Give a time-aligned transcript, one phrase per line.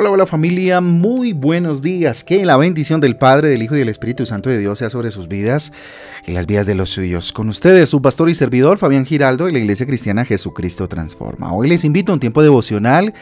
[0.00, 2.24] Hola, hola familia, muy buenos días.
[2.24, 5.10] Que la bendición del Padre, del Hijo y del Espíritu Santo de Dios sea sobre
[5.10, 5.72] sus vidas
[6.26, 7.34] y las vidas de los suyos.
[7.34, 11.52] Con ustedes, su pastor y servidor Fabián Giraldo de la Iglesia Cristiana Jesucristo Transforma.
[11.52, 13.12] Hoy les invito a un tiempo devocional,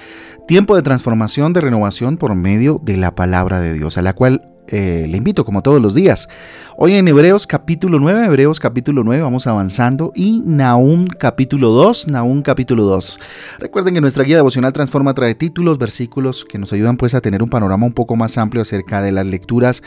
[0.46, 4.57] tiempo de transformación, de renovación por medio de la palabra de Dios, a la cual
[4.68, 6.28] eh, le invito como todos los días.
[6.76, 12.42] Hoy en Hebreos capítulo 9, Hebreos capítulo 9, vamos avanzando y Nahum capítulo 2, Nahum
[12.42, 13.18] capítulo 2.
[13.58, 17.42] Recuerden que nuestra guía devocional Transforma trae títulos, versículos que nos ayudan pues a tener
[17.42, 19.82] un panorama un poco más amplio acerca de las lecturas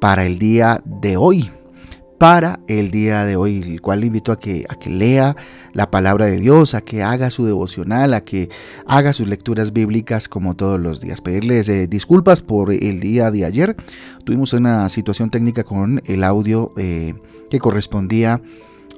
[0.00, 1.50] para el día de hoy
[2.24, 5.36] para el día de hoy, el cual le invito a que, lea
[5.74, 8.48] la palabra de Dios, a que haga su devocional, a que
[8.86, 11.20] haga sus lecturas bíblicas como todos los días.
[11.20, 13.76] Pedirles eh, disculpas por el día de ayer.
[14.24, 17.12] Tuvimos una situación técnica con el audio eh,
[17.50, 18.40] que correspondía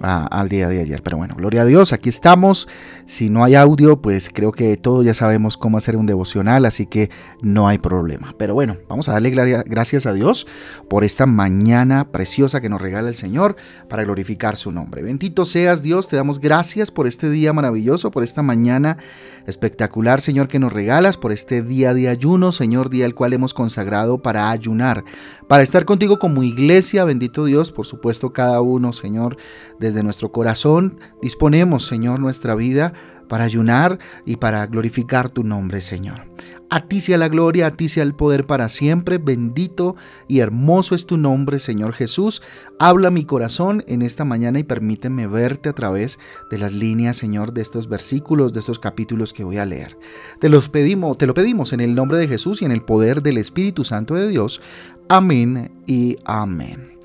[0.01, 1.03] al día de ayer.
[1.03, 2.69] Pero bueno, gloria a Dios, aquí estamos.
[3.07, 6.87] Si no hay audio, pues creo que todos ya sabemos cómo hacer un devocional, así
[6.87, 8.35] que no hay problema.
[8.37, 10.47] Pero bueno, vamos a darle gracias a Dios
[10.89, 13.57] por esta mañana preciosa que nos regala el Señor
[13.89, 15.03] para glorificar su nombre.
[15.03, 18.99] Bendito seas Dios, te damos gracias por este día maravilloso, por esta mañana
[19.47, 23.55] espectacular, Señor, que nos regalas, por este día de ayuno, Señor, día al cual hemos
[23.55, 25.05] consagrado para ayunar,
[25.49, 29.37] para estar contigo como iglesia, bendito Dios, por supuesto cada uno, Señor,
[29.79, 32.93] desde nuestro corazón disponemos, Señor, nuestra vida
[33.29, 36.27] para ayunar y para glorificar tu nombre, Señor.
[36.69, 39.19] A ti sea la gloria, a ti sea el poder para siempre.
[39.19, 39.95] Bendito
[40.27, 42.43] y hermoso es tu nombre, Señor Jesús.
[42.81, 46.19] Habla mi corazón en esta mañana y permíteme verte a través
[46.51, 49.97] de las líneas, Señor, de estos versículos, de estos capítulos que voy a leer.
[50.41, 53.23] Te los pedimos, te lo pedimos en el nombre de Jesús y en el poder
[53.23, 54.61] del Espíritu Santo de Dios.
[55.09, 56.99] Amén y amén.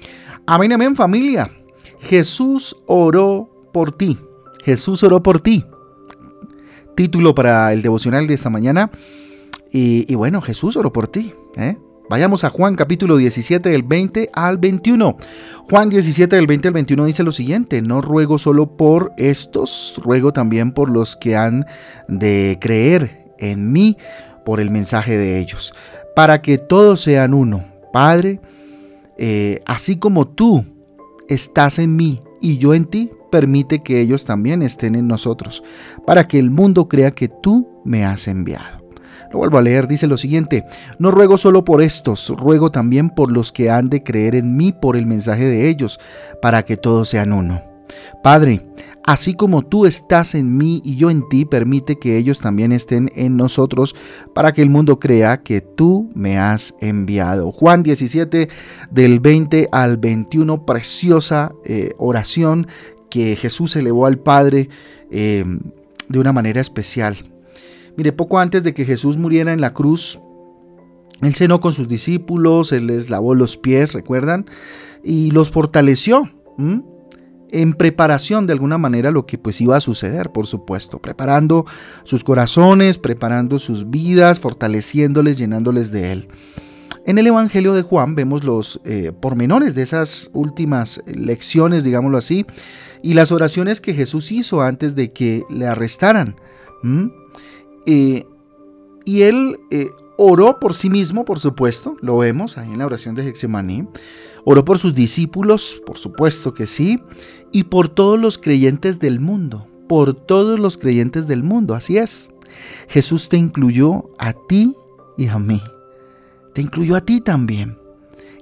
[0.47, 1.60] Amén, amén, familia.
[2.01, 4.17] Jesús oró por ti.
[4.63, 5.65] Jesús oró por ti.
[6.95, 8.91] Título para el devocional de esta mañana.
[9.71, 11.33] Y, bueno, Jesús oró por ti.
[11.55, 11.77] ¿eh?
[12.09, 15.15] Vayamos a Juan capítulo 17 del 20 al 21.
[15.69, 20.33] Juan 17 del 20 al 21 dice lo siguiente, no ruego solo por estos, ruego
[20.33, 21.65] también por los que han
[22.09, 23.95] de creer en mí
[24.43, 25.73] por el mensaje de ellos,
[26.13, 27.63] para que todos sean uno.
[27.93, 28.41] Padre,
[29.17, 30.65] eh, así como tú
[31.27, 35.63] estás en mí y yo en ti, permite que ellos también estén en nosotros,
[36.05, 38.81] para que el mundo crea que tú me has enviado.
[39.31, 40.65] Lo vuelvo a leer, dice lo siguiente,
[40.99, 44.73] no ruego solo por estos, ruego también por los que han de creer en mí
[44.73, 45.99] por el mensaje de ellos,
[46.41, 47.61] para que todos sean uno.
[48.23, 48.65] Padre,
[49.05, 53.11] así como tú estás en mí y yo en ti, permite que ellos también estén
[53.15, 53.95] en nosotros
[54.33, 57.51] para que el mundo crea que tú me has enviado.
[57.51, 58.49] Juan 17
[58.89, 62.67] del 20 al 21, preciosa eh, oración
[63.09, 64.69] que Jesús elevó al Padre
[65.09, 65.43] eh,
[66.07, 67.17] de una manera especial.
[67.97, 70.19] Mire, poco antes de que Jesús muriera en la cruz,
[71.21, 74.45] él cenó con sus discípulos, él les lavó los pies, ¿recuerdan?
[75.03, 76.31] Y los fortaleció
[77.51, 81.65] en preparación de alguna manera lo que pues iba a suceder, por supuesto, preparando
[82.03, 86.27] sus corazones, preparando sus vidas, fortaleciéndoles, llenándoles de Él.
[87.05, 92.45] En el Evangelio de Juan vemos los eh, pormenores de esas últimas lecciones, digámoslo así,
[93.01, 96.35] y las oraciones que Jesús hizo antes de que le arrestaran.
[97.85, 98.25] Eh,
[99.03, 99.87] y él eh,
[100.17, 103.87] oró por sí mismo, por supuesto, lo vemos ahí en la oración de Hexemaní.
[104.43, 107.01] Oró por sus discípulos, por supuesto que sí,
[107.51, 112.29] y por todos los creyentes del mundo, por todos los creyentes del mundo, así es.
[112.87, 114.75] Jesús te incluyó a ti
[115.17, 115.61] y a mí.
[116.53, 117.77] Te incluyó a ti también.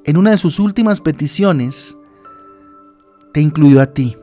[0.05, 1.97] En una de sus últimas peticiones,
[3.33, 4.17] te incluyó a ti.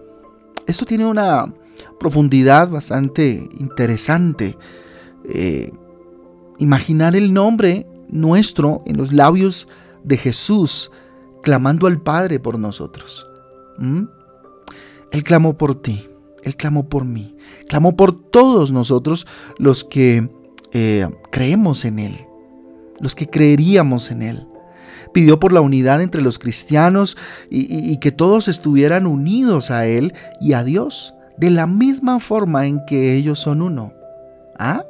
[0.66, 1.52] Esto tiene una
[2.00, 4.56] profundidad bastante interesante.
[5.24, 5.72] Eh,
[6.58, 9.68] imaginar el nombre nuestro en los labios
[10.02, 10.90] de Jesús
[11.46, 13.24] clamando al Padre por nosotros.
[13.78, 14.06] ¿Mm?
[15.12, 16.08] Él clamó por ti,
[16.42, 17.36] Él clamó por mí,
[17.68, 20.28] clamó por todos nosotros los que
[20.72, 22.26] eh, creemos en Él,
[22.98, 24.48] los que creeríamos en Él.
[25.14, 27.16] Pidió por la unidad entre los cristianos
[27.48, 32.66] y, y que todos estuvieran unidos a Él y a Dios, de la misma forma
[32.66, 33.92] en que ellos son uno.
[34.58, 34.82] ¿Ah?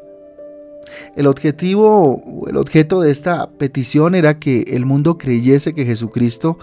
[1.17, 6.59] El objetivo, el objeto de esta petición era que el mundo creyese que Jesucristo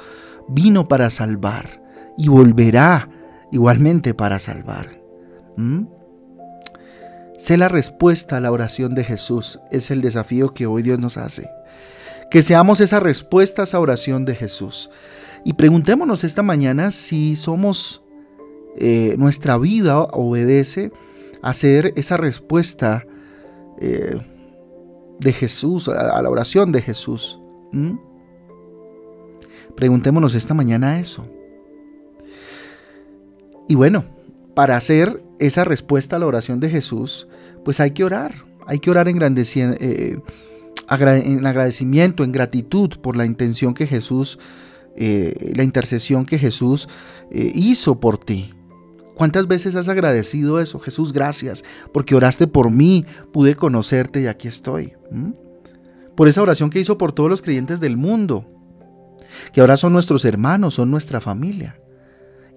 [0.47, 1.81] vino para salvar
[2.17, 3.09] y volverá
[3.51, 5.01] igualmente para salvar.
[5.57, 5.85] ¿Mm?
[7.37, 11.17] Sé la respuesta a la oración de Jesús, es el desafío que hoy Dios nos
[11.17, 11.49] hace.
[12.31, 14.89] Que seamos esa respuesta a esa oración de Jesús.
[15.43, 18.03] Y preguntémonos esta mañana si somos,
[18.77, 20.91] eh, nuestra vida obedece
[21.41, 23.05] a ser esa respuesta
[23.79, 24.19] eh,
[25.19, 27.39] de Jesús, a la oración de Jesús.
[29.75, 31.25] Preguntémonos esta mañana eso.
[33.67, 34.05] Y bueno,
[34.53, 37.27] para hacer esa respuesta a la oración de Jesús,
[37.63, 38.33] pues hay que orar.
[38.65, 40.19] Hay que orar en, eh,
[40.89, 44.39] en agradecimiento, en gratitud por la intención que Jesús,
[44.95, 46.87] eh, la intercesión que Jesús
[47.31, 48.53] hizo por ti.
[49.15, 50.79] ¿Cuántas veces has agradecido eso?
[50.79, 51.63] Jesús, gracias,
[51.93, 54.93] porque oraste por mí, pude conocerte y aquí estoy.
[56.15, 58.45] Por esa oración que hizo por todos los creyentes del mundo,
[59.51, 61.79] que ahora son nuestros hermanos, son nuestra familia.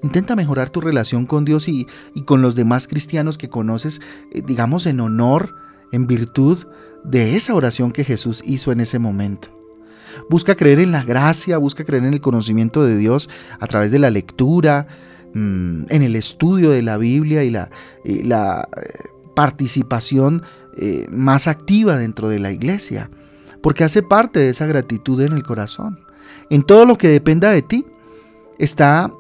[0.03, 1.87] Intenta mejorar tu relación con Dios y,
[2.26, 4.00] con los demás cristianos que conoces,
[4.32, 5.55] eh, digamos, en honor,
[5.93, 6.67] en virtud
[7.05, 9.56] de esa oración que Jesús hizo en ese momento.
[10.29, 13.99] Busca creer en la gracia, busca creer en el conocimiento de Dios a través de
[13.99, 14.87] la lectura,
[15.37, 17.71] mm, en el estudio de la Biblia y la,
[18.05, 18.88] eh,
[19.35, 20.43] participación
[20.79, 23.11] eh, más activa dentro de la iglesia,
[23.62, 26.00] porque hace parte de esa gratitud en el corazón.
[26.49, 27.85] En todo lo que dependa de ti,
[28.59, 29.11] está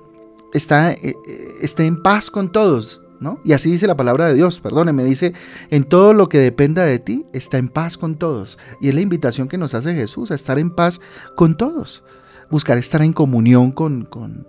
[0.56, 1.14] está, eh,
[1.60, 3.02] esté en paz con todos.
[3.18, 3.40] ¿No?
[3.44, 5.32] Y así dice la palabra de Dios, perdóneme, dice,
[5.70, 8.58] en todo lo que dependa de ti, está en paz con todos.
[8.78, 11.00] Y es la invitación que nos hace Jesús a estar en paz
[11.34, 12.04] con todos.
[12.50, 14.46] Buscar estar en comunión con, con,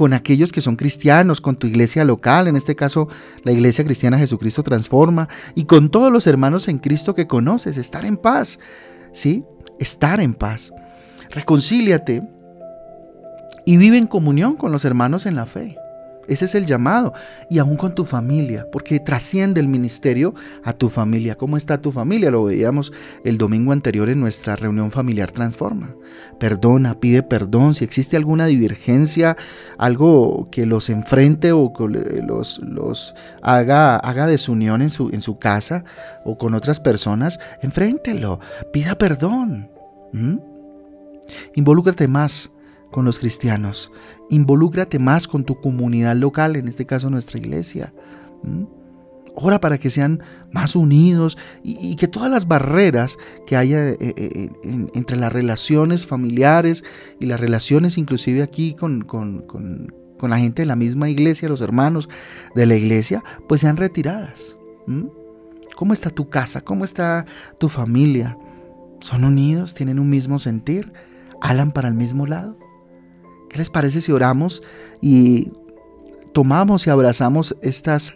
[0.00, 3.08] con aquellos que son cristianos, con tu iglesia local, en este caso
[3.44, 8.06] la iglesia cristiana Jesucristo transforma, y con todos los hermanos en Cristo que conoces, estar
[8.06, 8.58] en paz,
[9.12, 9.44] ¿sí?
[9.78, 10.72] Estar en paz.
[11.28, 12.22] Reconcíliate
[13.66, 15.76] y vive en comunión con los hermanos en la fe.
[16.28, 17.12] Ese es el llamado.
[17.48, 21.36] Y aún con tu familia, porque trasciende el ministerio a tu familia.
[21.36, 22.30] ¿Cómo está tu familia?
[22.30, 22.92] Lo veíamos
[23.24, 25.94] el domingo anterior en nuestra reunión familiar Transforma.
[26.38, 27.74] Perdona, pide perdón.
[27.74, 29.36] Si existe alguna divergencia,
[29.78, 31.72] algo que los enfrente o
[32.26, 35.84] los, los haga, haga desunión en su, en su casa
[36.24, 38.40] o con otras personas, enfréntelo.
[38.72, 39.68] Pida perdón.
[40.12, 40.38] ¿Mm?
[41.54, 42.50] Involúcrate más
[42.90, 43.92] con los cristianos.
[44.28, 47.92] Involúcrate más con tu comunidad local, en este caso nuestra iglesia.
[49.34, 53.16] Ora para que sean más unidos y, que todas las barreras
[53.46, 54.50] que haya eh, eh,
[54.94, 56.84] entre las relaciones familiares
[57.20, 59.06] y las relaciones inclusive aquí con,
[60.20, 62.08] la gente de la misma iglesia, los hermanos
[62.54, 64.58] de la iglesia, pues sean retiradas.
[65.76, 66.60] ¿Cómo está tu casa?
[66.60, 67.24] ¿Cómo está
[67.58, 68.36] tu familia?
[69.00, 69.74] ¿Son unidos?
[69.74, 70.92] ¿Tienen un mismo sentir?
[71.40, 72.58] ¿Alan para el mismo lado?
[73.50, 74.62] ¿Qué les parece si oramos
[75.00, 75.52] y
[76.32, 78.14] tomamos y abrazamos estas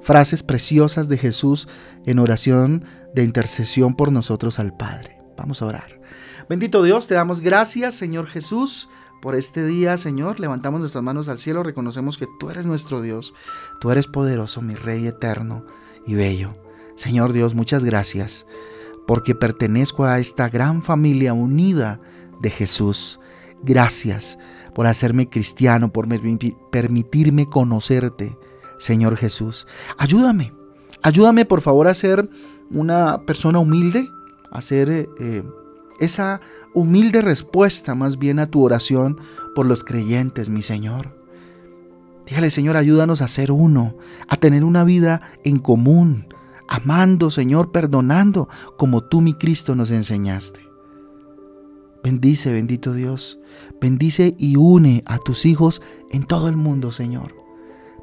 [0.00, 1.68] frases preciosas de Jesús
[2.06, 5.20] en oración de intercesión por nosotros al Padre?
[5.36, 6.00] Vamos a orar.
[6.48, 8.88] Bendito Dios, te damos gracias, Señor Jesús,
[9.20, 10.40] por este día, Señor.
[10.40, 13.34] Levantamos nuestras manos al cielo, reconocemos que tú eres nuestro Dios,
[13.82, 15.66] tú eres poderoso, mi Rey eterno
[16.06, 16.56] y bello.
[16.96, 18.46] Señor Dios, muchas gracias,
[19.06, 22.00] porque pertenezco a esta gran familia unida
[22.40, 23.20] de Jesús.
[23.62, 24.38] Gracias
[24.74, 26.06] por hacerme cristiano, por
[26.70, 28.36] permitirme conocerte,
[28.78, 29.66] Señor Jesús.
[29.98, 30.52] Ayúdame,
[31.02, 32.28] ayúdame por favor a ser
[32.70, 34.08] una persona humilde,
[34.50, 35.44] a ser eh, eh,
[35.98, 36.40] esa
[36.74, 39.20] humilde respuesta más bien a tu oración
[39.54, 41.18] por los creyentes, mi Señor.
[42.26, 43.96] Dígale, Señor, ayúdanos a ser uno,
[44.28, 46.26] a tener una vida en común,
[46.68, 50.69] amando, Señor, perdonando, como tú, mi Cristo, nos enseñaste.
[52.02, 53.38] Bendice, bendito Dios.
[53.80, 57.34] Bendice y une a tus hijos en todo el mundo, Señor.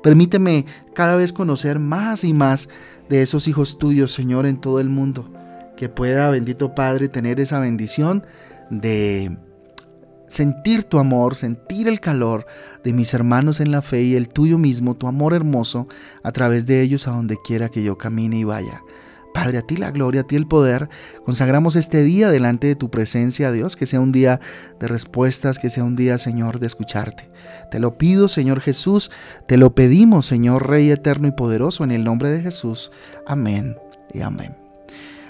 [0.04, 2.70] Permíteme cada vez conocer más y más
[3.10, 5.32] de esos hijos tuyos, Señor, en todo el mundo.
[5.76, 8.26] Que pueda, bendito Padre, tener esa bendición
[8.70, 9.38] de
[10.28, 12.46] sentir tu amor, sentir el calor
[12.84, 15.88] de mis hermanos en la fe y el tuyo mismo, tu amor hermoso,
[16.24, 18.82] a través de ellos a donde quiera que yo camine y vaya.
[19.38, 20.90] Padre, a ti la gloria, a ti el poder.
[21.24, 24.42] Consagramos este día delante de tu presencia, Dios, que sea un día
[24.80, 27.30] de respuestas, que sea un día, Señor, de escucharte.
[27.70, 29.12] Te lo pido, Señor Jesús,
[29.48, 32.92] te lo pedimos, Señor Rey eterno y poderoso, en el nombre de Jesús.
[33.28, 33.78] Amén
[34.12, 34.58] y amén.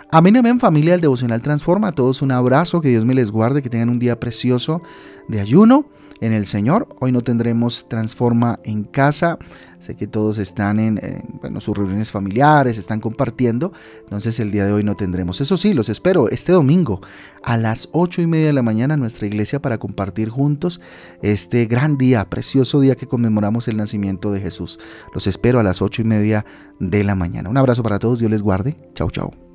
[0.10, 1.90] Amén, amén, familia del Devocional Transforma.
[1.90, 4.82] A todos un abrazo, que Dios me les guarde, que tengan un día precioso
[5.28, 5.90] de ayuno
[6.22, 6.88] en el Señor.
[7.00, 9.38] Hoy no tendremos Transforma en casa.
[9.80, 11.00] Sé que todos están en,
[11.40, 13.74] bueno, sus reuniones familiares, están compartiendo.
[14.00, 15.40] Entonces el día de hoy no tendremos.
[15.40, 17.02] Eso sí, los espero este domingo
[17.44, 20.82] a las ocho y media de la mañana en nuestra iglesia para compartir juntos
[21.22, 24.80] este gran día, precioso día que conmemoramos el nacimiento de Jesús.
[25.14, 26.46] Los espero a las ocho y media
[26.80, 27.50] de la mañana.
[27.50, 28.20] Un abrazo para todos.
[28.20, 28.76] Dios les guarde.
[28.96, 29.47] Chau, chau.